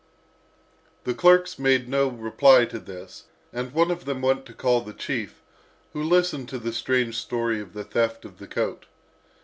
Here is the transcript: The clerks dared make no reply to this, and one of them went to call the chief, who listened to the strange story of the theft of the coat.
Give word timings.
The 1.03 1.13
clerks 1.13 1.53
dared 1.57 1.81
make 1.83 1.87
no 1.87 2.07
reply 2.07 2.65
to 2.65 2.79
this, 2.79 3.25
and 3.53 3.71
one 3.71 3.91
of 3.91 4.05
them 4.05 4.23
went 4.23 4.47
to 4.47 4.53
call 4.55 4.81
the 4.81 4.93
chief, 4.93 5.43
who 5.93 6.01
listened 6.01 6.49
to 6.49 6.57
the 6.57 6.73
strange 6.73 7.15
story 7.19 7.61
of 7.61 7.73
the 7.73 7.83
theft 7.83 8.25
of 8.25 8.39
the 8.39 8.47
coat. 8.47 8.87